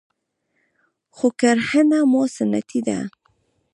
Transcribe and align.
خو 1.15 1.27
کرهنه 1.39 1.99
مو 2.11 2.23
سنتي 2.35 2.79
ده 2.87 2.99